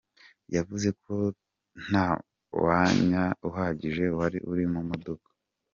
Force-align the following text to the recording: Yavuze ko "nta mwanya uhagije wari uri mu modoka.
Yavuze 0.55 0.89
ko 1.03 1.15
"nta 1.85 2.07
mwanya 2.57 3.23
uhagije 3.49 4.05
wari 4.17 4.39
uri 4.51 4.65
mu 4.73 4.81
modoka. 4.89 5.29